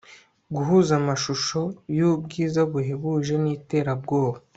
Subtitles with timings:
[0.55, 1.59] Guhuza amashusho
[1.97, 4.37] yubwiza buhebuje niterabwoba